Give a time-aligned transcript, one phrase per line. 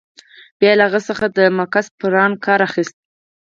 [0.59, 2.95] بیا يې له هغه څخه د مګس پران کار اخیست.